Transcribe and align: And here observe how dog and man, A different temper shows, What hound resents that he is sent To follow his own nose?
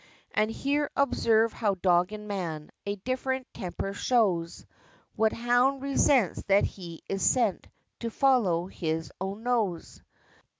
And 0.31 0.49
here 0.49 0.89
observe 0.95 1.53
how 1.53 1.75
dog 1.75 2.11
and 2.11 2.27
man, 2.27 2.71
A 2.87 2.95
different 2.95 3.45
temper 3.53 3.93
shows, 3.93 4.65
What 5.15 5.31
hound 5.31 5.83
resents 5.83 6.41
that 6.47 6.63
he 6.63 7.03
is 7.07 7.21
sent 7.21 7.67
To 7.99 8.09
follow 8.09 8.65
his 8.65 9.11
own 9.21 9.43
nose? 9.43 10.01